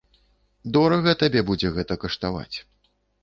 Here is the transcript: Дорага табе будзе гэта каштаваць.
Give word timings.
Дорага 0.77 1.13
табе 1.23 1.43
будзе 1.51 1.71
гэта 1.77 1.99
каштаваць. 2.05 2.57